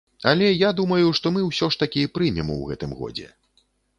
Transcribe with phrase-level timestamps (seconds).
[0.29, 3.29] Але я думаю, што мы ўсё ж такі прымем у гэтым годзе.